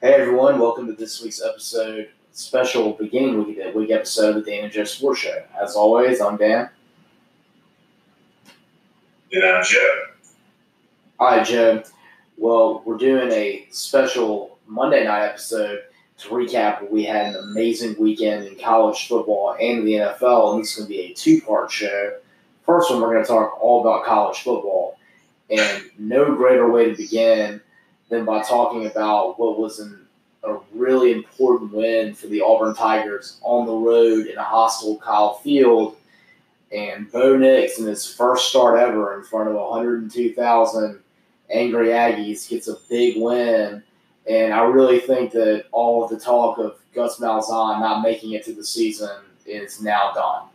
[0.00, 4.62] Hey everyone, welcome to this week's episode, special beginning week, week episode of the Dan
[4.62, 5.42] and Joe Sports Show.
[5.60, 6.70] As always, I'm Dan.
[9.32, 10.04] And I'm Joe.
[11.20, 11.82] Right, Joe.
[12.36, 15.80] Well, we're doing a special Monday night episode
[16.18, 16.88] to recap.
[16.88, 20.86] We had an amazing weekend in college football and the NFL, and this is going
[20.86, 22.18] to be a two-part show.
[22.64, 24.96] First one, we're going to talk all about college football,
[25.50, 27.60] and no greater way to begin
[28.08, 30.06] than by talking about what was an,
[30.44, 35.34] a really important win for the Auburn Tigers on the road in a hostile Kyle
[35.34, 35.96] Field.
[36.72, 41.00] And Bo Nix, in his first start ever in front of 102,000
[41.50, 43.82] angry Aggies, gets a big win.
[44.28, 48.44] And I really think that all of the talk of Gus Malzahn not making it
[48.44, 49.10] to the season
[49.46, 50.48] is now done.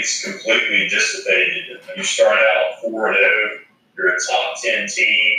[0.00, 1.78] It's completely dissipated.
[1.94, 3.28] You start out 4 0,
[3.98, 5.38] you're a top 10 team.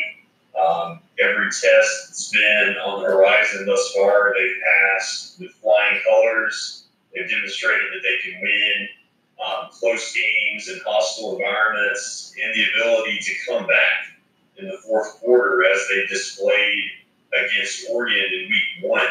[0.56, 6.84] Um, every test that's been on the horizon thus far, they've passed with flying colors.
[7.12, 8.88] They've demonstrated that they can win
[9.44, 14.14] um, close games in hostile environments and the ability to come back
[14.58, 16.84] in the fourth quarter as they displayed
[17.34, 19.08] against Oregon in week one.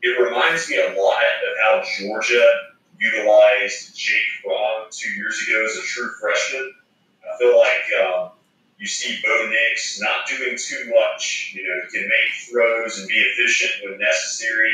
[0.00, 5.76] It reminds me a lot of how Georgia utilized Jake Fromm two years ago as
[5.76, 6.74] a true freshman.
[7.22, 8.30] I feel like um,
[8.78, 11.52] you see Bo Nix not doing too much.
[11.54, 14.72] You know, he can make throws and be efficient when necessary,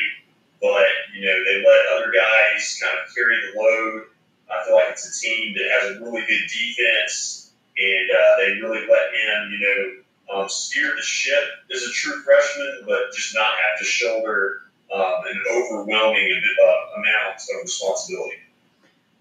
[0.61, 4.03] but, you know, they let other guys kind of carry the load.
[4.51, 8.61] I feel like it's a team that has a really good defense, and uh, they
[8.61, 13.35] really let him, you know, um, steer the ship as a true freshman, but just
[13.35, 14.63] not have to shoulder
[14.95, 18.37] um, an overwhelming uh, amount of responsibility.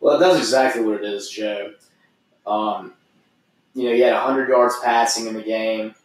[0.03, 1.75] Well, that's exactly what it is, Joe.
[2.45, 2.93] Um,
[3.73, 5.95] you know, he had 100 yards passing in the game,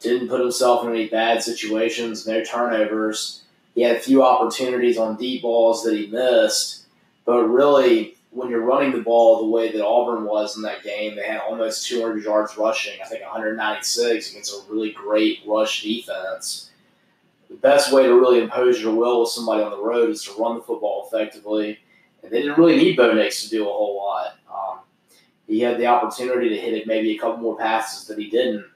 [0.00, 3.44] didn't put himself in any bad situations, no turnovers.
[3.76, 6.86] He had a few opportunities on deep balls that he missed,
[7.24, 11.14] but really, when you're running the ball the way that Auburn was in that game,
[11.14, 16.70] they had almost 200 yards rushing, I think 196 against a really great rush defense
[17.48, 20.32] the best way to really impose your will with somebody on the road is to
[20.40, 21.80] run the football effectively.
[22.22, 24.34] And they didn't really need Bo Nix to do a whole lot.
[24.52, 24.78] Um,
[25.46, 28.66] he had the opportunity to hit it maybe a couple more passes that he didn't.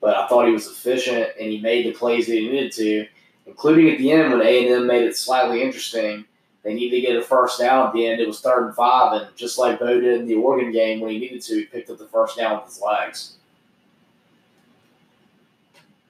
[0.00, 3.06] But I thought he was efficient and he made the plays that he needed to,
[3.46, 6.24] including at the end when A and M made it slightly interesting.
[6.62, 8.20] They needed to get a first down at the end.
[8.20, 11.10] It was third and five, and just like Bo did in the Oregon game when
[11.10, 13.36] he needed to, he picked up the first down with his legs.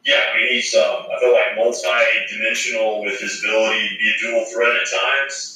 [0.04, 4.20] Yeah, I mean, he's, um, I feel like multi-dimensional with his ability to be a
[4.20, 5.53] dual threat at times.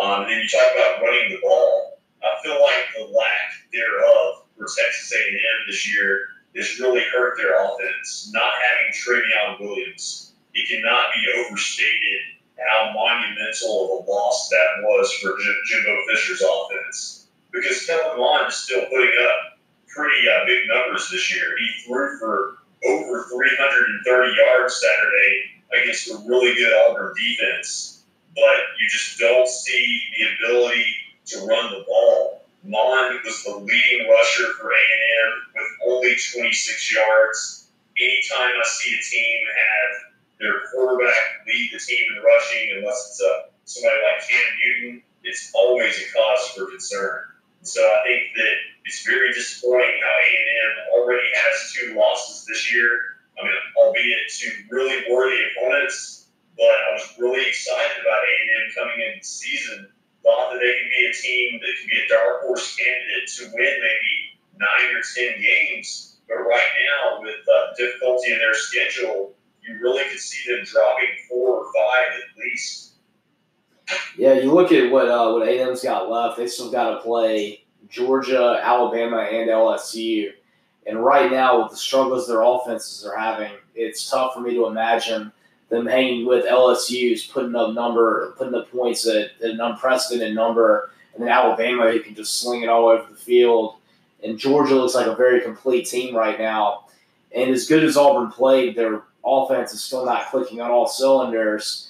[0.00, 2.00] Um, and then you talk about running the ball.
[2.22, 7.54] I feel like the lack thereof for Texas A&M this year has really hurt their
[7.64, 8.30] offense.
[8.32, 15.12] Not having Trayveon Williams, it cannot be overstated how monumental of a loss that was
[15.14, 17.28] for Jimbo Fisher's offense.
[17.52, 19.58] Because Kellen Mond is still putting up
[19.88, 21.56] pretty uh, big numbers this year.
[21.58, 27.99] He threw for over 330 yards Saturday against a really good Auburn defense,
[28.34, 30.86] but you just don't see the ability
[31.26, 32.44] to run the ball.
[32.64, 37.68] Mond was the leading rusher for A&M with only 26 yards.
[37.98, 43.20] Anytime I see a team have their quarterback lead the team in rushing, unless it's
[43.20, 47.24] a, somebody like Cam Newton, it's always a cause for concern.
[47.62, 48.54] So I think that
[48.84, 53.20] it's very disappointing how A&M already has two losses this year.
[53.38, 59.06] I mean, albeit to really worthy opponents, but I was really excited about A&M coming
[59.06, 59.88] into the season.
[60.22, 63.44] Thought that they could be a team that could be a dark horse candidate to
[63.56, 64.12] win maybe
[64.56, 66.18] nine or ten games.
[66.28, 71.08] But right now, with uh, difficulty in their schedule, you really could see them dropping
[71.28, 72.94] four or five at least.
[74.16, 76.36] Yeah, you look at what uh, what A&M's got left.
[76.36, 80.30] They still got to play Georgia, Alabama, and LSU.
[80.86, 84.66] And right now, with the struggles their offenses are having, it's tough for me to
[84.66, 85.32] imagine
[85.68, 90.90] them hanging with LSU's putting up number, putting up points at, at an unprecedented number,
[91.14, 93.76] and then Alabama who can just sling it all over the field.
[94.22, 96.86] And Georgia looks like a very complete team right now.
[97.32, 101.89] And as good as Auburn played, their offense is still not clicking on all cylinders.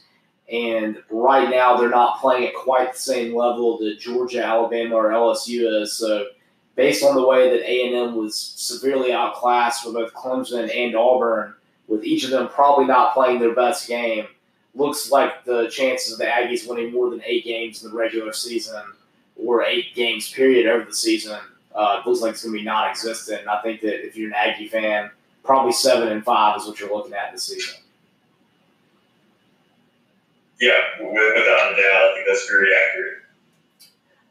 [0.50, 5.10] And right now, they're not playing at quite the same level that Georgia, Alabama, or
[5.10, 5.92] LSU is.
[5.92, 6.26] So,
[6.74, 10.96] based on the way that A and M was severely outclassed for both Clemson and
[10.96, 11.54] Auburn,
[11.86, 14.26] with each of them probably not playing their best game,
[14.74, 18.32] looks like the chances of the Aggies winning more than eight games in the regular
[18.32, 18.82] season
[19.36, 21.38] or eight games period over the season
[21.74, 23.40] uh, looks like it's going to be non-existent.
[23.40, 25.10] And I think that if you're an Aggie fan,
[25.44, 27.80] probably seven and five is what you're looking at this season.
[30.60, 33.22] Yeah, without a doubt, I think that's very accurate.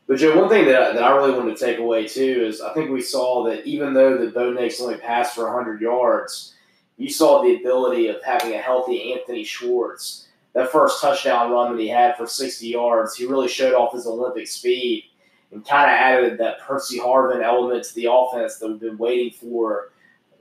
[0.08, 2.74] But Joe, one thing that, that I really wanted to take away too is I
[2.74, 6.56] think we saw that even though the Bo Nix only passed for 100 yards,
[6.98, 10.28] you saw the ability of having a healthy Anthony Schwartz.
[10.54, 14.08] That first touchdown run that he had for 60 yards, he really showed off his
[14.08, 15.06] Olympic speed
[15.52, 19.32] and kind of added that Percy Harvin element to the offense that we've been waiting
[19.32, 19.92] for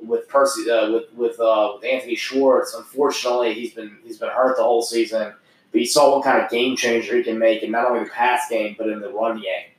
[0.01, 2.75] with Percy uh, with with uh, with Anthony Schwartz.
[2.75, 5.35] Unfortunately, he's been he's been hurt the whole season.
[5.73, 8.11] But you saw what kind of game changer he can make in not only the
[8.11, 9.71] pass game but in the run game.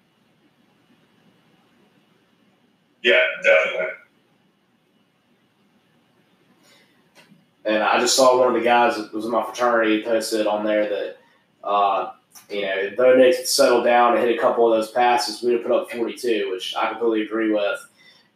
[3.01, 3.94] Yeah, definitely.
[7.65, 10.65] And I just saw one of the guys that was in my fraternity posted on
[10.65, 11.18] there that,
[11.63, 12.12] uh,
[12.50, 15.44] you know, if Bo Nix had settled down and hit a couple of those passes,
[15.44, 17.80] we'd have put up 42, which I completely agree with.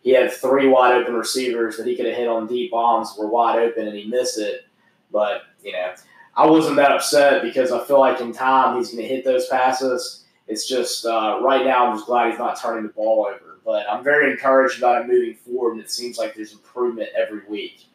[0.04, 3.28] He had three wide open receivers that he could have hit on deep bombs were
[3.28, 4.66] wide open and he missed it.
[5.12, 5.94] But, you know,
[6.36, 9.48] I wasn't that upset because I feel like in time he's going to hit those
[9.48, 10.26] passes.
[10.48, 13.60] It's just uh, right now I'm just glad he's not turning the ball over.
[13.66, 17.42] But I'm very encouraged about him moving forward, and it seems like there's improvement every
[17.48, 17.86] week.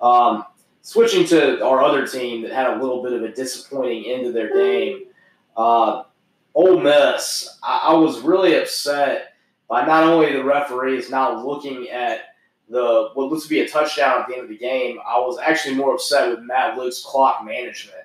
[0.00, 0.44] Um,
[0.82, 4.34] switching to our other team that had a little bit of a disappointing end of
[4.34, 5.04] their game,
[5.56, 6.02] uh,
[6.54, 7.58] Ole Miss.
[7.62, 9.34] I, I was really upset
[9.68, 12.35] by not only the referees not looking at
[12.68, 15.38] the what looks to be a touchdown at the end of the game, I was
[15.38, 18.04] actually more upset with Matt Luke's clock management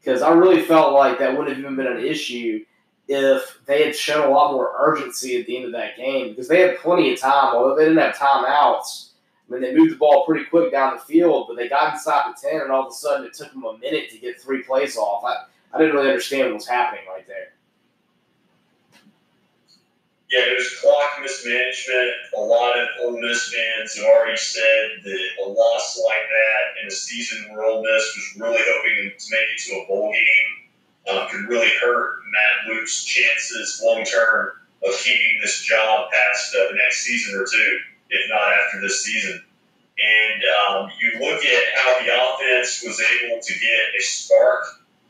[0.00, 2.64] because I really felt like that wouldn't have even been an issue
[3.08, 6.48] if they had shown a lot more urgency at the end of that game because
[6.48, 7.54] they had plenty of time.
[7.54, 9.10] Although they didn't have timeouts,
[9.48, 12.32] I mean they moved the ball pretty quick down the field, but they got inside
[12.32, 14.62] the ten, and all of a sudden it took them a minute to get three
[14.62, 15.24] plays off.
[15.24, 17.55] I, I didn't really understand what was happening right there
[20.30, 22.10] yeah, there's clock mismanagement.
[22.36, 26.88] A lot of Ole Miss fans have already said that a loss like that in
[26.88, 31.14] a season where Ole Miss was really hoping to make it to a bowl game
[31.14, 34.50] um, could really hurt Matt Luke's chances long term
[34.84, 37.78] of keeping this job past uh, the next season or two,
[38.10, 39.42] if not after this season.
[39.96, 44.64] And um, you look at how the offense was able to get a spark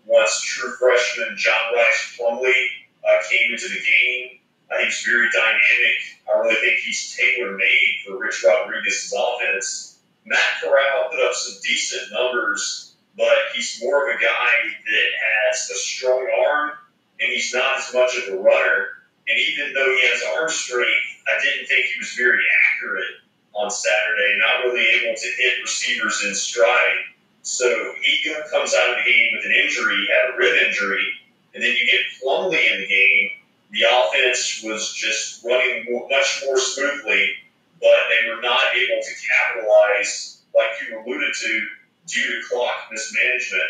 [0.04, 2.66] once true freshman John Rhys Plumlee
[3.08, 4.35] uh, came into the game
[4.70, 5.98] uh, he's very dynamic.
[6.28, 9.98] I really think he's tailor made for Rich Rodriguez's offense.
[10.24, 14.52] Matt Corral put up some decent numbers, but he's more of a guy
[14.84, 15.08] that
[15.46, 16.72] has a strong arm,
[17.20, 18.86] and he's not as much of a runner.
[19.28, 23.22] And even though he has arm strength, I didn't think he was very accurate
[23.54, 27.06] on Saturday, not really able to hit receivers in stride.
[27.42, 31.06] So he comes out of the game with an injury, had a rib injury,
[31.54, 33.30] and then you get Plumlee in the game
[33.76, 37.34] the offense was just running much more smoothly,
[37.80, 41.66] but they were not able to capitalize, like you alluded to,
[42.06, 43.62] due to clock mismanagement.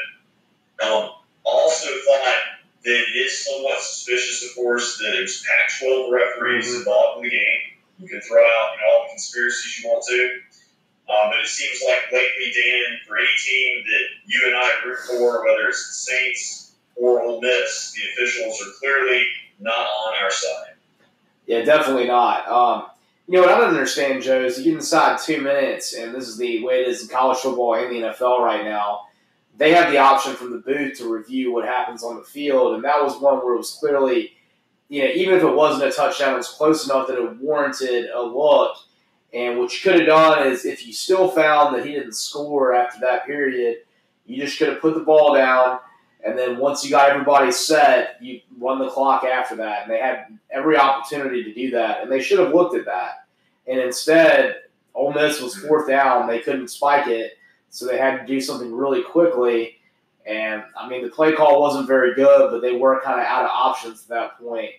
[0.85, 1.11] Um,
[1.45, 2.23] also thought
[2.85, 6.79] that it is somewhat suspicious, of course, that it was Pac-12 referees mm-hmm.
[6.79, 7.61] involved in the game.
[7.99, 10.41] You can throw out you know, all the conspiracies you want to.
[11.09, 14.99] Um, but it seems like lately, Dan, for any team that you and I root
[15.07, 19.25] for, whether it's the Saints or Ole Miss, the officials are clearly
[19.61, 20.75] not on our side.
[21.47, 22.49] Yeah, definitely not.
[22.49, 22.87] Um,
[23.27, 26.29] you know what I don't understand, Joe, is you get inside two minutes, and this
[26.29, 29.07] is the way it is in college football and the NFL right now.
[29.57, 32.85] They have the option from the booth to review what happens on the field, and
[32.85, 34.33] that was one where it was clearly,
[34.89, 38.11] you know, even if it wasn't a touchdown, it was close enough that it warranted
[38.15, 38.77] a look.
[39.33, 42.75] And what you could have done is, if you still found that he didn't score
[42.75, 43.79] after that period,
[44.25, 45.81] you just could have put the ball down,
[46.27, 49.83] and then once you got everybody set, you run the clock after that.
[49.83, 53.27] And they had every opportunity to do that, and they should have looked at that.
[53.69, 54.57] And instead,
[54.95, 56.27] Ole Miss was fourth down.
[56.27, 57.39] They couldn't spike it,
[57.71, 59.77] so they had to do something really quickly.
[60.27, 63.45] And I mean, the play call wasn't very good, but they were kind of out
[63.45, 64.71] of options at that point.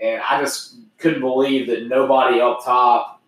[0.00, 3.20] And I just couldn't believe that nobody up top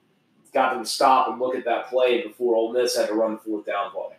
[0.55, 3.33] got them to stop and look at that play before Ole Miss had to run
[3.33, 4.18] the fourth down play.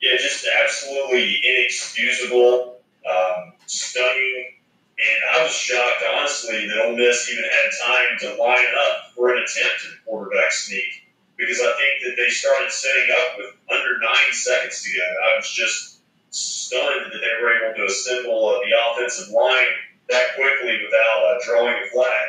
[0.00, 2.76] Yeah, just absolutely inexcusable,
[3.08, 4.54] um, stunning.
[4.98, 9.30] And I was shocked, honestly, that Ole Miss even had time to line up for
[9.34, 13.98] an attempt at quarterback sneak because I think that they started setting up with under
[14.00, 15.04] nine seconds to go.
[15.04, 16.00] I was just
[16.30, 19.70] stunned that they were able to assemble uh, the offensive line
[20.10, 22.28] that quickly without uh, drawing a flag.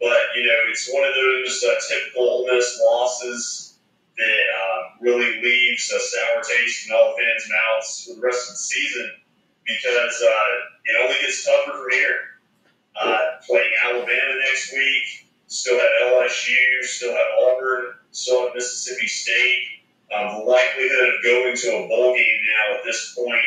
[0.00, 3.78] But, you know, it's one of those uh, typical Ole Miss losses
[4.16, 8.54] that um, really leaves a sour taste in all fans' mouths for the rest of
[8.54, 9.10] the season
[9.66, 10.48] because uh,
[10.84, 12.16] it only gets tougher from here.
[12.98, 15.26] Uh, playing Alabama next week.
[15.48, 16.82] Still have LSU.
[16.82, 17.94] Still have Auburn.
[18.12, 19.62] Still have Mississippi State.
[20.14, 23.42] Um, the likelihood of going to a bowl game now at this point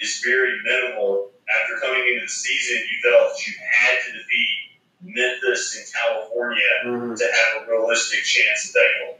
[0.00, 1.30] is very minimal.
[1.62, 4.48] After coming into the season, you felt that you had to defeat
[5.00, 7.16] Memphis in California Mhm.
[7.16, 9.18] to have a realistic chance at that goal.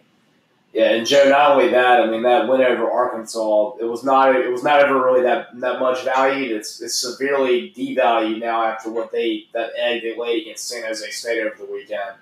[0.73, 4.37] Yeah, and Joe, not only that, I mean that win over Arkansas, it was not
[4.37, 6.53] it was not ever really that that much valued.
[6.53, 11.11] It's it's severely devalued now after what they that egg they laid against San Jose
[11.11, 12.17] State over the weekend.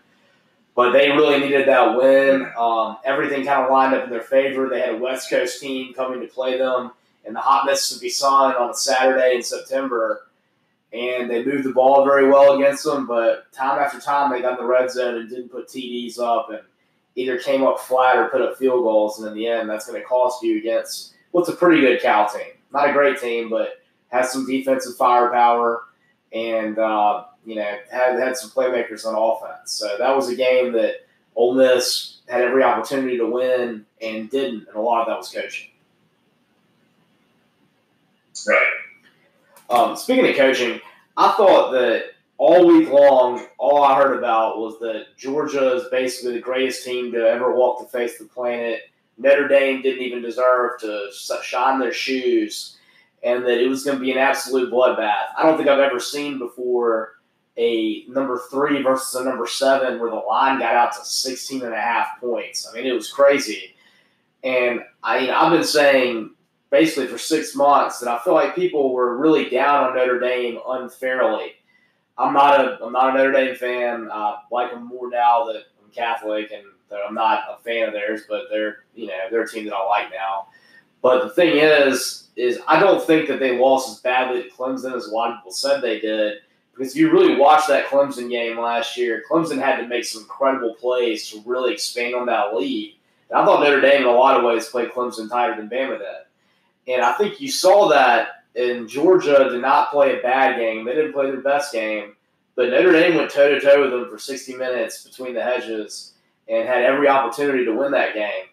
[0.76, 2.48] But they really needed that win.
[2.56, 4.68] Um, everything kind of lined up in their favor.
[4.68, 6.92] They had a West Coast team coming to play them
[7.24, 10.28] in the hot Mississippi sun on a Saturday in September,
[10.92, 13.06] and they moved the ball very well against them.
[13.06, 16.50] But time after time, they got in the red zone and didn't put TDs up
[16.50, 16.60] and
[17.16, 20.00] either came up flat or put up field goals, and in the end, that's going
[20.00, 22.52] to cost you against what's a pretty good Cal team.
[22.72, 25.82] Not a great team, but has some defensive firepower,
[26.32, 29.72] and uh, you know had had some playmakers on offense.
[29.72, 34.68] So that was a game that Ole Miss had every opportunity to win and didn't,
[34.68, 35.70] and a lot of that was coaching.
[38.46, 38.66] Right.
[39.70, 40.80] Um, speaking of coaching,
[41.16, 46.34] I thought that all week long, all I heard about was that Georgia is basically
[46.34, 48.82] the greatest team to ever walk the face of the planet.
[49.18, 51.08] Notre Dame didn't even deserve to
[51.42, 52.76] shine their shoes,
[53.22, 55.28] and that it was going to be an absolute bloodbath.
[55.36, 57.14] I don't think I've ever seen before
[57.56, 61.72] a number three versus a number seven where the line got out to 16 and
[61.72, 62.68] a half points.
[62.68, 63.74] I mean, it was crazy.
[64.44, 66.34] And I, I've been saying
[66.70, 70.58] basically for six months that I feel like people were really down on Notre Dame
[70.68, 71.52] unfairly.
[72.18, 74.08] I'm not a I'm not a Notre Dame fan.
[74.10, 76.64] I like them more now that I'm Catholic and
[77.06, 79.84] I'm not a fan of theirs, but they're you know they're a team that I
[79.86, 80.48] like now.
[81.02, 84.94] But the thing is, is I don't think that they lost as badly to Clemson
[84.96, 86.38] as a lot of people said they did.
[86.72, 90.22] Because if you really watched that Clemson game last year, Clemson had to make some
[90.22, 92.96] incredible plays to really expand on that lead.
[93.30, 95.98] And I thought Notre Dame, in a lot of ways, played Clemson tighter than Bama
[95.98, 96.94] did.
[96.94, 100.84] And I think you saw that in Georgia did not play a bad game.
[100.84, 102.14] They didn't play their best game.
[102.54, 106.14] But Notre Dame went toe to toe with them for 60 minutes between the hedges
[106.48, 108.46] and had every opportunity to win that game.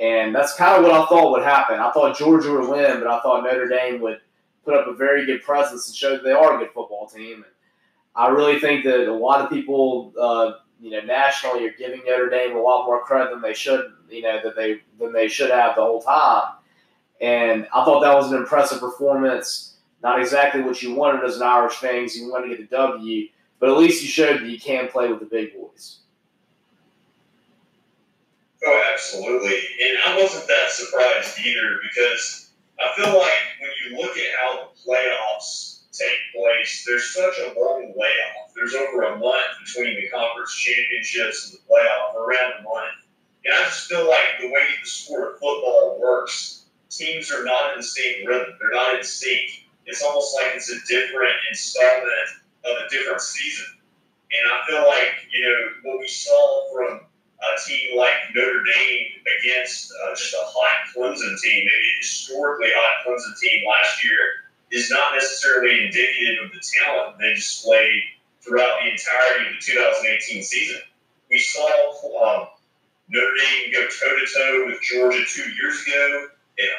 [0.00, 1.78] And that's kind of what I thought would happen.
[1.78, 4.20] I thought Georgia would win, but I thought Notre Dame would
[4.64, 7.36] put up a very good presence and show that they are a good football team.
[7.36, 7.52] And
[8.16, 12.30] I really think that a lot of people, uh, you know, nationally are giving Notre
[12.30, 15.50] Dame a lot more credit than they should, you know, that they than they should
[15.50, 16.54] have the whole time.
[17.20, 19.76] And I thought that was an impressive performance.
[20.02, 23.28] Not exactly what you wanted as an Irish fan, you wanted to get the W,
[23.58, 26.00] but at least you showed that you can play with the big boys.
[28.66, 29.56] Oh, absolutely.
[29.56, 34.68] And I wasn't that surprised either because I feel like when you look at how
[34.68, 38.52] the playoffs take place, there's such a long layoff.
[38.54, 43.06] There's over a month between the conference championships and the playoff, around a month.
[43.44, 46.63] And I just feel like the way the sport of football works,
[46.96, 48.56] teams are not in the same rhythm.
[48.58, 49.66] They're not in sync.
[49.86, 52.28] It's almost like it's a different installment
[52.64, 53.66] of a different season.
[54.32, 59.06] And I feel like, you know, what we saw from a team like Notre Dame
[59.38, 64.18] against uh, just a hot Clemson team, maybe a historically hot Clemson team last year,
[64.72, 68.02] is not necessarily indicative of the talent they displayed
[68.40, 70.80] throughout the entirety of the 2018 season.
[71.30, 72.48] We saw um,
[73.08, 76.70] Notre Dame go toe to toe with Georgia two years ago and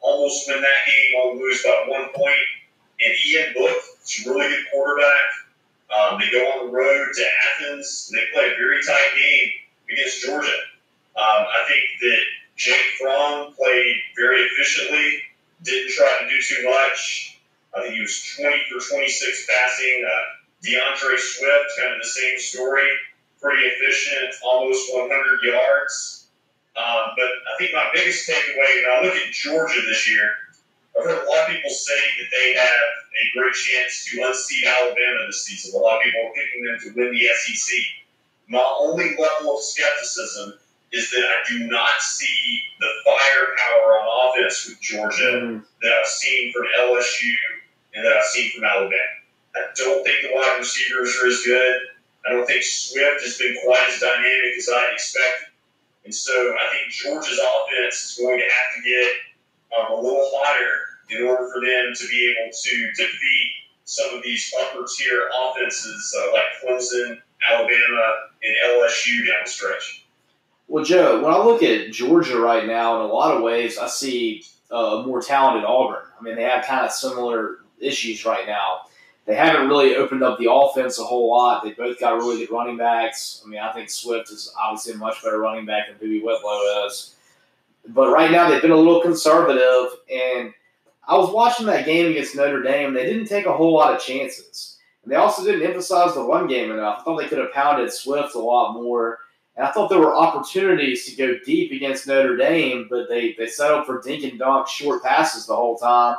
[0.00, 2.46] almost win that game, only lose by one point.
[3.00, 5.22] And Ian Book is a really good quarterback.
[5.90, 8.10] Um, they go on the road to Athens.
[8.10, 9.48] And they play a very tight game
[9.92, 10.58] against Georgia.
[11.16, 12.22] Um, I think that
[12.56, 15.22] Jake Fromm played very efficiently,
[15.62, 17.38] didn't try to do too much.
[17.76, 20.04] I think he was 20 for 26 passing.
[20.06, 20.20] Uh,
[20.64, 22.86] DeAndre Swift, kind of the same story,
[23.40, 26.21] pretty efficient, almost 100 yards.
[26.76, 30.30] Um, but I think my biggest takeaway when I look at Georgia this year,
[30.96, 34.64] I've heard a lot of people say that they have a great chance to unseat
[34.66, 35.74] Alabama this season.
[35.74, 37.76] A lot of people are picking them to win the SEC.
[38.48, 40.54] My only level of skepticism
[40.92, 46.06] is that I do not see the firepower on offense with Georgia Mm, that I've
[46.06, 47.34] seen from LSU
[47.94, 49.16] and that I've seen from Alabama.
[49.56, 51.80] I don't think the wide receivers are as good.
[52.26, 55.48] I don't think Swift has been quite as dynamic as I expected.
[56.04, 59.12] And so I think Georgia's offense is going to have to get
[59.78, 60.78] um, a little hotter
[61.10, 63.48] in order for them to be able to defeat
[63.84, 70.06] some of these upper tier offenses uh, like Clemson, Alabama, and LSU down the stretch.
[70.68, 73.88] Well, Joe, when I look at Georgia right now, in a lot of ways, I
[73.88, 76.04] see uh, a more talented Auburn.
[76.18, 78.82] I mean, they have kind of similar issues right now.
[79.24, 81.62] They haven't really opened up the offense a whole lot.
[81.62, 83.42] They both got really good running backs.
[83.44, 86.86] I mean, I think Swift is obviously a much better running back than Boobee Whitlow
[86.86, 87.14] is.
[87.88, 89.98] But right now, they've been a little conservative.
[90.12, 90.52] And
[91.06, 92.94] I was watching that game against Notre Dame.
[92.94, 94.78] They didn't take a whole lot of chances.
[95.04, 96.98] And they also didn't emphasize the run game enough.
[97.00, 99.20] I thought they could have pounded Swift a lot more.
[99.56, 103.46] And I thought there were opportunities to go deep against Notre Dame, but they, they
[103.46, 106.16] settled for dink and dunk short passes the whole time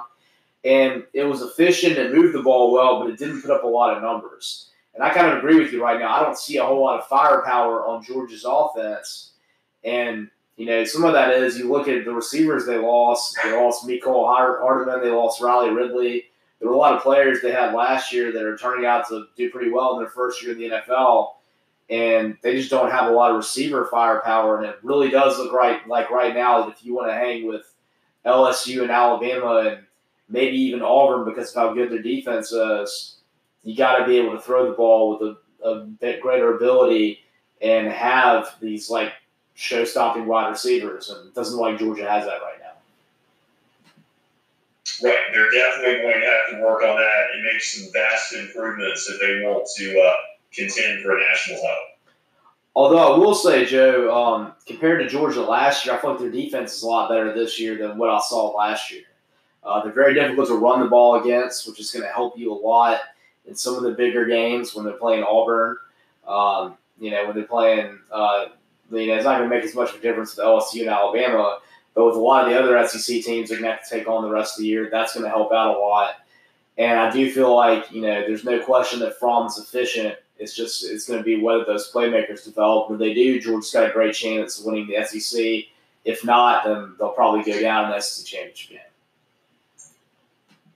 [0.66, 3.68] and it was efficient and moved the ball well, but it didn't put up a
[3.68, 4.70] lot of numbers.
[4.94, 6.16] And I kind of agree with you right now.
[6.16, 9.32] I don't see a whole lot of firepower on Georgia's offense.
[9.84, 13.38] And, you know, some of that is you look at the receivers they lost.
[13.44, 15.02] They lost Mecole Hardman.
[15.02, 16.26] They lost Riley Ridley.
[16.60, 19.26] There were a lot of players they had last year that are turning out to
[19.36, 21.32] do pretty well in their first year in the NFL.
[21.90, 24.60] And they just don't have a lot of receiver firepower.
[24.60, 27.48] And it really does look right like right now that if you want to hang
[27.48, 27.66] with
[28.26, 29.86] LSU and Alabama and
[30.30, 33.18] maybe even Auburn because of how good their defense is.
[33.64, 37.20] You got to be able to throw the ball with a, a bit greater ability
[37.62, 39.14] and have these like
[39.54, 42.72] show-stopping wide receivers, and it doesn't look like Georgia has that right now.
[45.08, 49.10] Right, they're definitely going to have to work on that and make some vast improvements
[49.10, 50.14] if they want to uh,
[50.52, 51.78] contend for a national title.
[52.76, 56.32] Although I will say, Joe, um, compared to Georgia last year, I feel like their
[56.32, 59.04] defense is a lot better this year than what I saw last year.
[59.66, 62.52] Uh, they're very difficult to run the ball against, which is going to help you
[62.52, 63.00] a lot
[63.46, 65.78] in some of the bigger games when they're playing Auburn.
[66.28, 68.46] Um, you know, when they're playing, uh,
[68.92, 70.90] you know, it's not going to make as much of a difference with LSU and
[70.90, 71.60] Alabama,
[71.94, 74.08] but with a lot of the other SEC teams they're going to have to take
[74.08, 76.16] on the rest of the year, that's going to help out a lot.
[76.78, 80.16] And I do feel like, you know, there's no question that Fromm's efficient.
[80.40, 82.90] It's just, it's going to be whether those playmakers develop.
[82.90, 85.66] When they do, Georgia's got a great chance of winning the SEC.
[86.04, 88.80] If not, then they'll probably go down in the SEC championship game.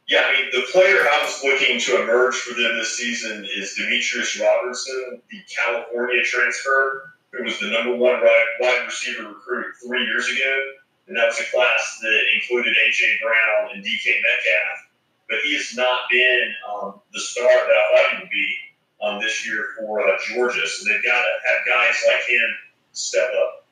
[0.08, 3.76] Yeah, I mean, the player I was looking to emerge for them this season is
[3.78, 10.30] Demetris Robertson, the California transfer, who was the number one wide receiver recruit three years
[10.30, 10.62] ago.
[11.08, 13.20] And that was a class that included A.J.
[13.22, 14.10] Brown and D.K.
[14.12, 14.88] Metcalf.
[15.30, 18.56] But he has not been um, the star that I thought he would be
[19.02, 20.66] um, this year for uh, Georgia.
[20.66, 22.56] So they've got to have guys like him
[22.94, 23.66] step up.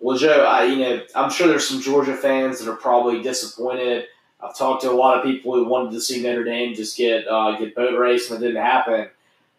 [0.00, 4.06] Well, Joe, I, you know, I'm sure there's some Georgia fans that are probably disappointed
[4.40, 7.26] I've talked to a lot of people who wanted to see Notre Dame just get
[7.26, 9.08] uh, get boat race, and it didn't happen.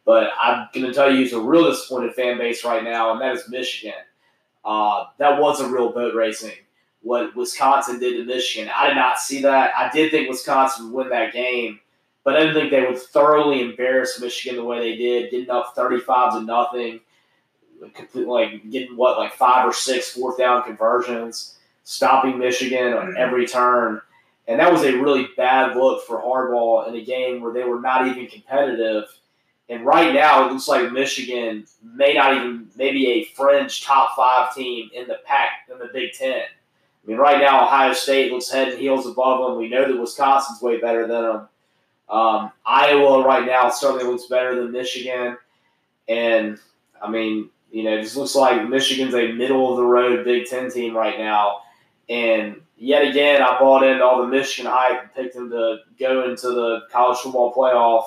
[0.06, 3.22] But I'm going to tell you, who's a real disappointed fan base right now, and
[3.22, 4.00] that is Michigan.
[4.64, 6.54] Uh, that was a real boat racing.
[7.02, 9.72] What Wisconsin did to Michigan, I did not see that.
[9.78, 11.80] I did think Wisconsin would win that game,
[12.24, 15.74] but I didn't think they would thoroughly embarrass Michigan the way they did, getting up
[15.76, 17.00] 35 to nothing,
[17.94, 23.46] completely like getting what like five or six fourth down conversions, stopping Michigan on every
[23.46, 24.02] turn.
[24.48, 27.82] And that was a really bad look for Harbaugh in a game where they were
[27.82, 29.06] not even competitive.
[29.70, 34.56] And right now, it looks like Michigan may not even maybe a fringe top five
[34.56, 36.42] team in the pack in the Big Ten.
[36.42, 39.58] I mean, right now Ohio State looks head and heels above them.
[39.58, 41.50] We know that Wisconsin's way better than them.
[42.10, 45.38] Um, Iowa right now certainly looks better than Michigan,
[46.08, 46.58] and
[47.02, 50.46] I mean, you know, it just looks like Michigan's a middle of the road Big
[50.46, 51.62] Ten team right now.
[52.10, 56.30] And yet again, I bought into all the Michigan hype and picked them to go
[56.30, 58.06] into the college football playoff.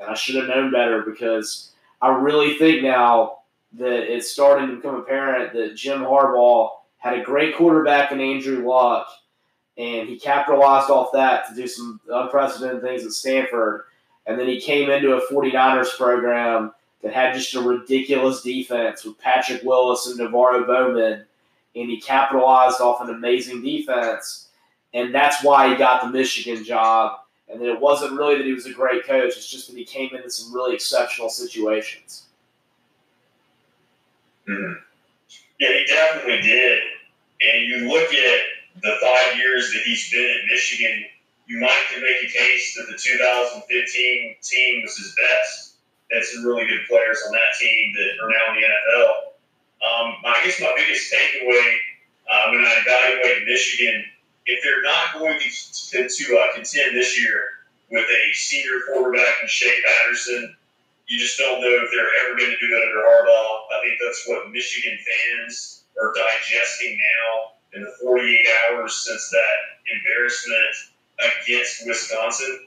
[0.00, 3.38] And I should have known better because I really think now
[3.74, 8.66] that it's starting to become apparent that Jim Harbaugh had a great quarterback in Andrew
[8.66, 9.06] Luck,
[9.78, 13.84] and he capitalized off that to do some unprecedented things at Stanford.
[14.26, 19.18] And then he came into a 49ers program that had just a ridiculous defense with
[19.18, 21.24] Patrick Willis and NaVorro Bowman
[21.74, 24.48] and he capitalized off an amazing defense,
[24.94, 27.20] and that's why he got the Michigan job.
[27.48, 30.14] And it wasn't really that he was a great coach; it's just that he came
[30.14, 32.26] into some really exceptional situations.
[34.48, 34.72] Mm-hmm.
[35.58, 36.82] Yeah, he definitely did.
[37.40, 38.40] And you look at
[38.82, 41.04] the five years that he's been at Michigan,
[41.46, 45.74] you might can make a case that the 2015 team was his best.
[46.12, 49.29] Had some really good players on that team that are now in the NFL.
[49.80, 51.76] Um, I guess my biggest takeaway
[52.30, 54.04] uh, when I evaluate Michigan,
[54.46, 57.42] if they're not going to, to, to uh, contend this year
[57.90, 60.54] with a senior quarterback in Shea Patterson,
[61.08, 63.66] you just don't know if they're ever going to do it under Harbaugh.
[63.74, 69.56] I think that's what Michigan fans are digesting now in the 48 hours since that
[69.90, 70.92] embarrassment
[71.42, 72.66] against Wisconsin.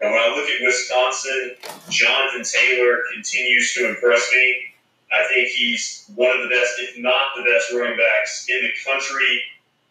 [0.00, 1.56] And when I look at Wisconsin,
[1.88, 4.74] Jonathan Taylor continues to impress me.
[5.12, 8.70] I think he's one of the best, if not the best, running backs in the
[8.84, 9.42] country.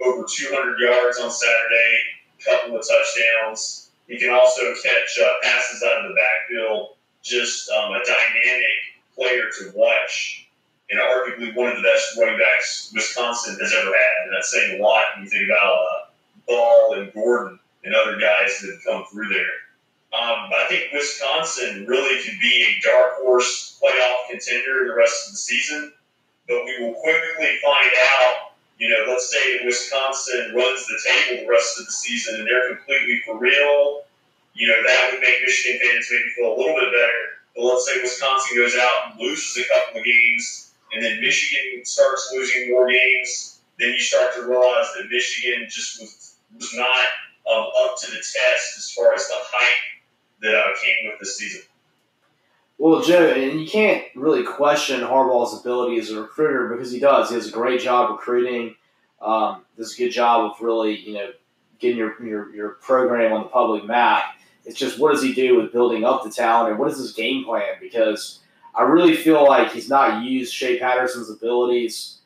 [0.01, 1.99] Over 200 yards on Saturday,
[2.45, 3.89] couple of touchdowns.
[4.07, 6.95] He can also catch uh, passes out of the backfield.
[7.21, 8.79] Just um, a dynamic
[9.13, 10.47] player to watch,
[10.89, 14.25] and arguably one of the best running backs Wisconsin has ever had.
[14.25, 16.09] And that's saying a lot when you think about uh,
[16.47, 19.68] Ball and Gordon and other guys that have come through there.
[20.09, 25.27] Um, but I think Wisconsin really could be a dark horse playoff contender the rest
[25.27, 25.93] of the season.
[26.47, 28.35] But we will quickly find out.
[28.79, 32.47] You know, let's say that Wisconsin runs the table the rest of the season and
[32.47, 34.03] they're completely for real.
[34.55, 37.39] You know, that would make Michigan fans maybe feel a little bit better.
[37.55, 41.83] But let's say Wisconsin goes out and loses a couple of games, and then Michigan
[41.83, 43.59] starts losing more games.
[43.77, 47.05] Then you start to realize that Michigan just was was not
[47.51, 49.98] um, up to the test as far as the hype
[50.41, 51.61] that uh, came with this season.
[52.77, 57.29] Well, Joe, and you can't really question Harbaugh's ability as a recruiter because he does.
[57.29, 58.75] He does a great job recruiting.
[59.21, 61.31] Um, does a good job of really, you know,
[61.79, 64.35] getting your, your, your program on the public map.
[64.63, 67.11] It's just what does he do with building up the talent and what is his
[67.11, 67.73] game plan?
[67.81, 68.39] Because
[68.73, 72.19] I really feel like he's not used Shea Patterson's abilities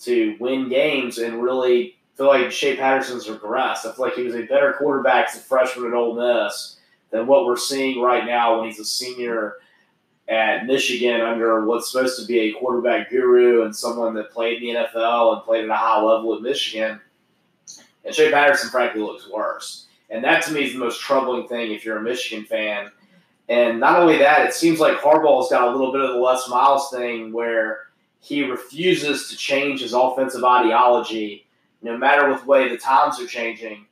[0.00, 3.84] to win games and really feel like Shea Patterson's regressed.
[3.84, 6.77] I feel like he was a better quarterback as a freshman at Ole Miss
[7.10, 9.54] than what we're seeing right now when he's a senior
[10.28, 14.74] at Michigan under what's supposed to be a quarterback guru and someone that played in
[14.74, 17.00] the NFL and played at a high level at Michigan.
[18.04, 19.86] And Shea Patterson, frankly, looks worse.
[20.10, 22.90] And that to me is the most troubling thing if you're a Michigan fan.
[23.48, 26.48] And not only that, it seems like Harbaugh's got a little bit of the Les
[26.50, 27.86] Miles thing where
[28.20, 31.46] he refuses to change his offensive ideology
[31.80, 33.86] no matter what way the times are changing.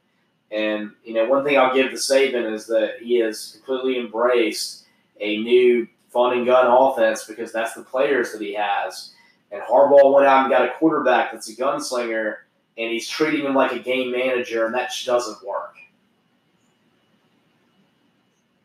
[0.50, 4.84] And you know, one thing I'll give to Saban is that he has completely embraced
[5.20, 9.12] a new fun and gun offense because that's the players that he has.
[9.50, 12.36] And Harbaugh went out and got a quarterback that's a gunslinger,
[12.78, 15.74] and he's treating him like a game manager, and that just doesn't work.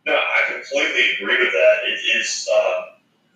[0.06, 1.76] No, I completely agree with that.
[1.86, 2.82] It is uh,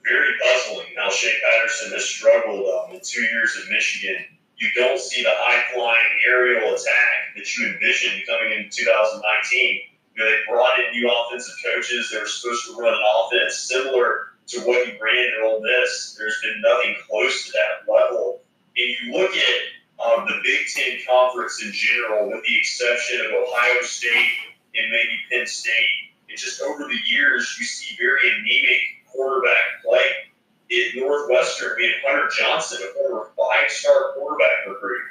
[0.04, 4.26] very puzzling how Shea Patterson has struggled um, in two years at Michigan
[4.58, 9.80] you don't see the high flying aerial attack that you envisioned coming in 2019.
[10.16, 12.10] You know, they brought in new offensive coaches.
[12.12, 16.16] They were supposed to run an offense similar to what he ran at Ole Miss.
[16.18, 18.42] There's been nothing close to that level.
[18.78, 19.60] And you look at
[20.04, 24.32] um, the Big Ten Conference in general, with the exception of Ohio State
[24.76, 28.80] and maybe Penn State, and just over the years, you see very anemic
[29.12, 30.26] quarterback play
[30.72, 35.02] at Northwestern, we had Hunter Johnson, a former five-star quarterback recruit,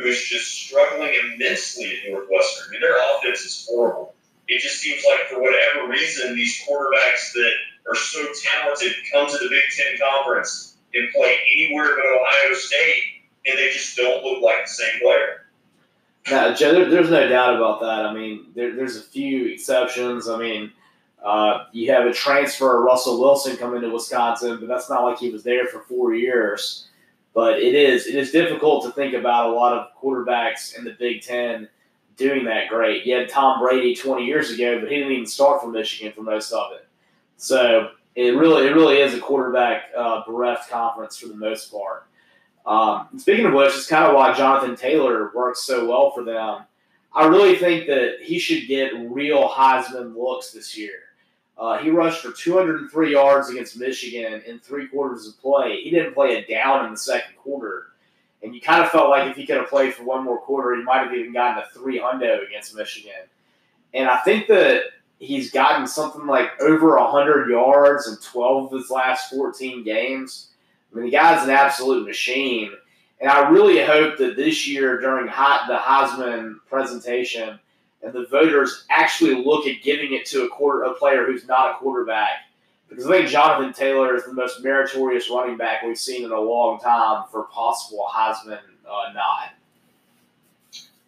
[0.00, 2.68] who is just struggling immensely at Northwestern.
[2.68, 4.14] I mean, their offense is horrible.
[4.48, 7.52] It just seems like for whatever reason, these quarterbacks that
[7.88, 13.02] are so talented come to the Big Ten Conference and play anywhere but Ohio State,
[13.46, 15.46] and they just don't look like the same player.
[16.30, 18.06] Now, Joe, there, there's no doubt about that.
[18.06, 20.28] I mean, there, there's a few exceptions.
[20.28, 20.72] I mean,
[21.24, 25.30] uh, you have a transfer, Russell Wilson, coming to Wisconsin, but that's not like he
[25.30, 26.88] was there for four years.
[27.32, 30.96] But it is it is difficult to think about a lot of quarterbacks in the
[30.98, 31.68] Big Ten
[32.16, 33.06] doing that great.
[33.06, 36.22] You had Tom Brady 20 years ago, but he didn't even start for Michigan for
[36.22, 36.86] most of it.
[37.36, 42.06] So it really it really is a quarterback uh, bereft conference for the most part.
[42.66, 46.64] Um, speaking of which, it's kind of why Jonathan Taylor works so well for them.
[47.12, 51.00] I really think that he should get real Heisman looks this year.
[51.60, 55.82] Uh, he rushed for 203 yards against Michigan in three quarters of play.
[55.82, 57.88] He didn't play a down in the second quarter.
[58.42, 60.74] And you kind of felt like if he could have played for one more quarter,
[60.74, 63.28] he might have even gotten a three hundo against Michigan.
[63.92, 64.84] And I think that
[65.18, 70.52] he's gotten something like over 100 yards in 12 of his last 14 games.
[70.90, 72.72] I mean, the guy's an absolute machine.
[73.20, 77.58] And I really hope that this year during the Heisman presentation–
[78.02, 81.72] and the voters actually look at giving it to a quarter a player who's not
[81.72, 82.30] a quarterback.
[82.88, 86.40] Because I think Jonathan Taylor is the most meritorious running back we've seen in a
[86.40, 89.50] long time for possible Heisman uh, nod.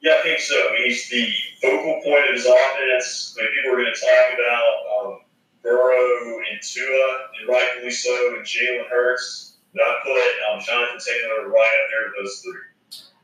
[0.01, 0.55] Yeah, I think so.
[0.55, 3.37] I mean, he's the focal point of his offense.
[3.39, 5.21] I mean, people are going to talk about um,
[5.63, 9.55] Burrow and Tua, and rightfully so, and Jalen Hurts.
[9.73, 12.72] But I put um, Jonathan Taylor right up there with those three.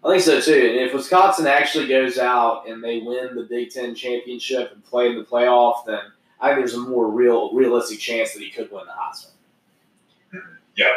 [0.04, 0.52] I think so too.
[0.52, 5.08] And if Wisconsin actually goes out and they win the Big Ten championship and play
[5.08, 6.00] in the playoff, then
[6.40, 9.32] I think there's a more real, realistic chance that he could win the Heisman.
[10.76, 10.94] Yeah.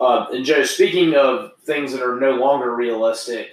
[0.00, 3.50] Uh, and Joe, speaking of things that are no longer realistic,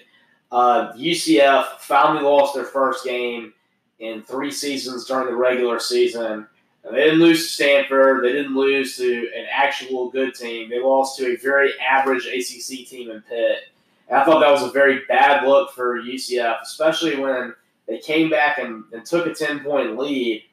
[0.52, 3.54] uh, UCF finally lost their first game
[4.00, 6.48] in three seasons during the regular season.
[6.84, 8.24] And they didn't lose to Stanford.
[8.24, 10.70] They didn't lose to an actual good team.
[10.70, 13.70] They lost to a very average ACC team in Pitt.
[14.12, 17.54] I thought that was a very bad look for UCF, especially when
[17.88, 20.44] They came back and, and took a 10 point lead,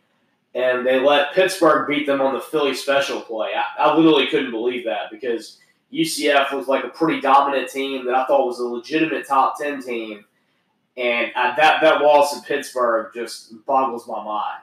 [0.54, 3.50] and they let Pittsburgh beat them on the Philly special play.
[3.54, 5.58] I, I literally couldn't believe that because
[5.92, 9.82] UCF was like a pretty dominant team that I thought was a legitimate top 10
[9.82, 10.24] team.
[10.96, 14.62] And I, that, that loss in Pittsburgh just boggles my mind.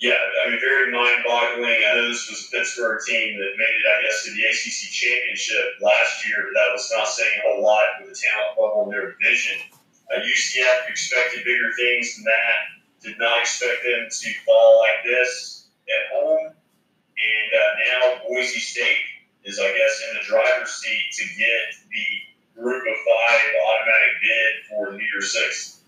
[0.00, 1.84] Yeah, I mean, very mind-boggling.
[1.84, 4.88] I know this was a Pittsburgh team that made it, I guess, to the ACC
[4.88, 8.88] championship last year, but that was not saying a whole lot with the talent level
[8.88, 9.60] in their division.
[10.08, 12.56] Uh, UCF expected bigger things than that.
[13.04, 16.48] Did not expect them to fall like this at home.
[16.48, 19.04] And uh, now Boise State
[19.44, 22.08] is, I guess, in the driver's seat to get the
[22.56, 25.79] group of five automatic bid for New Year's Six.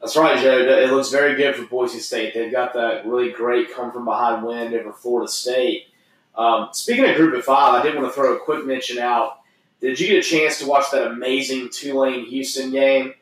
[0.00, 0.58] That's right, Joe.
[0.58, 2.32] It looks very good for Boise State.
[2.32, 5.88] They've got that really great come from behind win over Florida State.
[6.34, 9.40] Um, speaking of Group of Five, I did want to throw a quick mention out.
[9.80, 13.14] Did you get a chance to watch that amazing Tulane Houston game?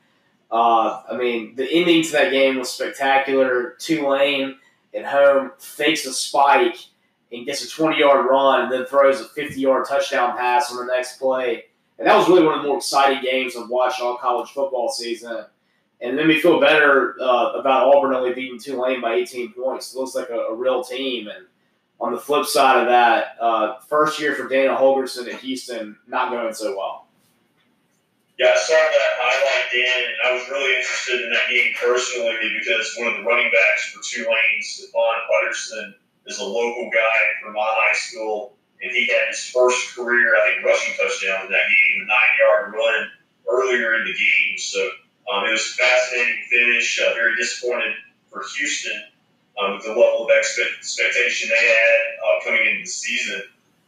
[0.53, 3.75] Uh, I mean, the ending to that game was spectacular.
[3.81, 4.57] Tulane
[4.95, 6.77] at home fakes a spike
[7.33, 10.79] and gets a 20 yard run and then throws a 50 yard touchdown pass on
[10.79, 11.65] the next play.
[11.99, 14.89] And that was really one of the more exciting games I've watched all college football
[14.89, 15.45] season
[16.01, 19.93] and it made me feel better uh, about Auburn only beating Tulane by 18 points.
[19.93, 21.29] It looks like a, a real team.
[21.29, 21.47] And
[22.01, 26.31] on the flip side of that, uh, first year for Dana Holgorsen at Houston, not
[26.31, 27.07] going so well.
[28.39, 32.39] Yeah, I saw that highlight, Dan, and I was really interested in that game personally
[32.63, 35.95] because one of the running backs for Tulane, Stephon Putterson,
[36.27, 40.55] is a local guy from my high school, and he had his first career, I
[40.55, 43.11] think, rushing touchdown in that game, a nine-yard run
[43.51, 44.59] earlier in the game.
[44.59, 44.89] So
[45.33, 47.01] um, it was a fascinating finish.
[47.01, 47.95] Uh, very disappointed
[48.31, 49.03] for Houston
[49.61, 53.43] um, with the level of expectation they had uh, coming into the season.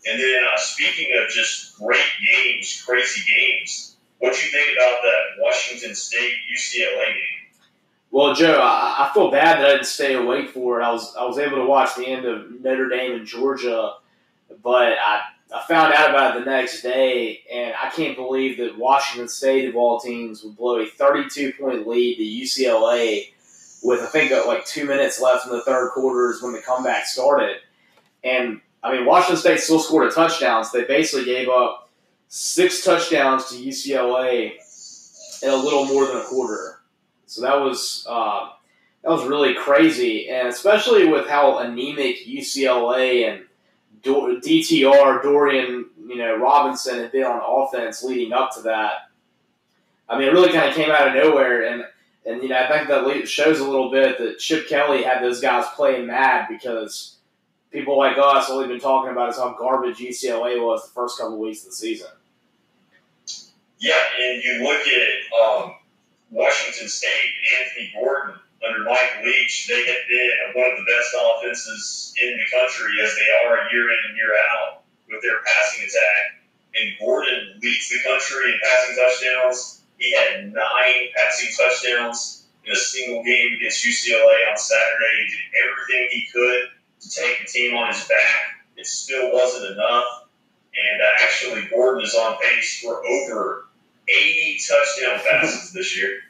[0.07, 5.03] And then, uh, speaking of just great games, crazy games, what do you think about
[5.03, 7.41] that Washington State UCLA game?
[8.11, 10.85] Well, Joe, I, I feel bad that I didn't stay awake for it.
[10.85, 13.95] I was I was able to watch the end of Notre Dame and Georgia,
[14.63, 15.21] but I
[15.53, 19.69] I found out about it the next day, and I can't believe that Washington State,
[19.69, 23.33] of all teams, would blow a 32 point lead to UCLA
[23.83, 27.07] with, I think, like two minutes left in the third quarter is when the comeback
[27.07, 27.57] started.
[28.23, 31.91] And, I mean, Washington State still scored a touchdown, so they basically gave up
[32.29, 34.53] six touchdowns to UCLA
[35.43, 36.81] in a little more than a quarter.
[37.27, 38.07] So that was.
[38.09, 38.51] Uh,
[39.03, 43.45] that was really crazy, and especially with how anemic UCLA and
[44.03, 49.11] DTR, Dorian, you know, Robinson had been on offense leading up to that.
[50.09, 51.85] I mean, it really kind of came out of nowhere, and
[52.27, 55.41] and you know, I think that shows a little bit that Chip Kelly had those
[55.41, 57.17] guys playing mad because
[57.71, 61.19] people like us, all we've been talking about is how garbage UCLA was the first
[61.19, 62.09] couple of weeks of the season.
[63.79, 65.75] Yeah, and you look at um,
[66.31, 68.35] Washington State Anthony Gordon
[68.67, 73.15] under Mike Leach, they have been one of the best offenses in the country as
[73.17, 76.45] they are year in and year out with their passing attack.
[76.77, 79.83] And Gordon leads the country in passing touchdowns.
[79.99, 85.27] He had nine passing touchdowns in a single game against UCLA on Saturday.
[85.27, 86.69] He did everything he could
[87.01, 88.61] to take the team on his back.
[88.77, 90.29] It still wasn't enough.
[90.77, 93.69] And uh, actually, Gordon is on pace for over
[94.09, 96.21] 80 touchdown passes this year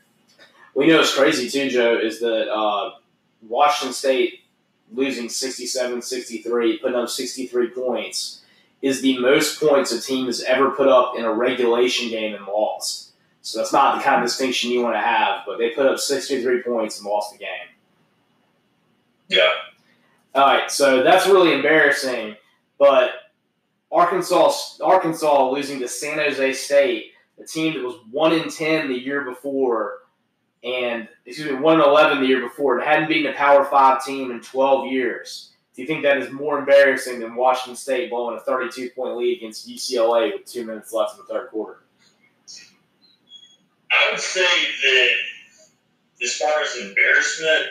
[0.75, 2.93] we know it's crazy too, Joe, is that uh,
[3.43, 4.41] Washington State
[4.93, 8.43] losing 67 63, putting up 63 points,
[8.83, 12.47] is the most points a team has ever put up in a regulation game and
[12.47, 13.13] lost.
[13.43, 15.99] So that's not the kind of distinction you want to have, but they put up
[15.99, 17.49] 63 points and lost the game.
[19.29, 19.51] Yeah.
[20.35, 22.37] All right, so that's really embarrassing,
[22.79, 23.11] but
[23.91, 28.99] Arkansas Arkansas losing to San Jose State, a team that was 1 in 10 the
[28.99, 30.00] year before
[30.63, 32.79] and excuse me, one eleven the year before.
[32.79, 35.53] It hadn't beaten a Power Five team in twelve years.
[35.75, 39.39] Do you think that is more embarrassing than Washington State blowing a thirty-two point lead
[39.39, 41.81] against UCLA with two minutes left in the third quarter?
[43.91, 45.11] I would say that
[46.23, 47.67] as far as embarrassment,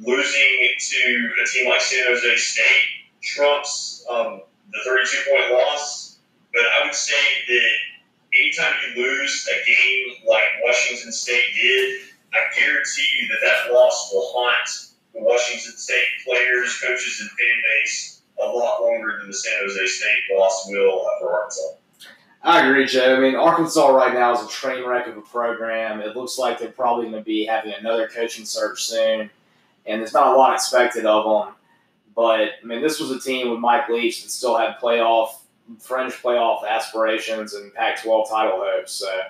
[0.00, 2.88] losing to a team like San Jose State
[3.22, 6.18] trumps um, the 32 point loss.
[6.52, 7.14] But I would say
[7.48, 7.70] that
[8.38, 12.00] anytime you lose a game like Washington State did,
[12.32, 17.62] I guarantee you that that loss will haunt the Washington State players, coaches, and fan
[17.62, 21.74] base a lot longer than the San Jose State loss will uh, for Arkansas.
[22.42, 23.16] I agree, Joe.
[23.16, 26.00] I mean, Arkansas right now is a train wreck of a program.
[26.00, 29.28] It looks like they're probably going to be having another coaching search soon,
[29.84, 31.54] and there's not a lot expected of them.
[32.16, 35.28] But I mean, this was a team with Mike Leach that still had playoff,
[35.78, 38.92] fringe playoff aspirations and Pac-12 title hopes.
[38.92, 39.20] So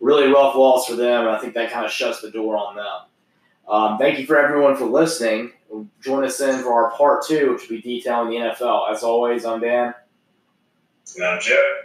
[0.00, 2.76] really rough loss for them, and I think that kind of shuts the door on
[2.76, 2.84] them.
[3.68, 5.52] Um, thank you for everyone for listening.
[6.00, 8.90] Join us in for our part two, which will be detailing the NFL.
[8.90, 9.94] As always, I'm Dan.
[11.16, 11.80] And I'm Joe.